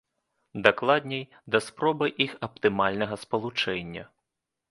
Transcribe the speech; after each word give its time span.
Дакладней, 0.67 1.21
да 1.55 1.61
спробы 1.65 2.09
іх 2.25 2.31
аптымальнага 2.49 3.15
спалучэння. 3.27 4.03